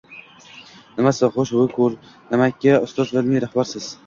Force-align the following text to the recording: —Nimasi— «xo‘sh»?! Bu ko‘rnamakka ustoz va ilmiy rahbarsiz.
—Nimasi— 1.01 1.21
«xo‘sh»?! 1.35 1.51
Bu 1.59 1.67
ko‘rnamakka 1.75 2.81
ustoz 2.89 3.15
va 3.15 3.23
ilmiy 3.25 3.45
rahbarsiz. 3.47 3.93